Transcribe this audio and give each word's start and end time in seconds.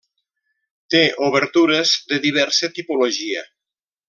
Té 0.93 1.01
obertures 1.27 1.93
de 2.13 2.21
diversa 2.27 2.71
tipologia. 2.79 3.47